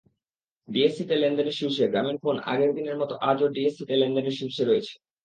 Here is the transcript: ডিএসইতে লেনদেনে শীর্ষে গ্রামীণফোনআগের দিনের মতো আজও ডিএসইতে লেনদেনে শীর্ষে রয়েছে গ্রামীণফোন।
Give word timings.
ডিএসইতে 0.67 1.15
লেনদেনে 1.15 1.53
শীর্ষে 1.59 1.85
গ্রামীণফোনআগের 1.87 2.71
দিনের 2.77 2.97
মতো 2.97 3.13
আজও 3.29 3.47
ডিএসইতে 3.47 3.93
লেনদেনে 3.95 4.31
শীর্ষে 4.31 4.63
রয়েছে 4.63 4.93
গ্রামীণফোন। 4.93 5.09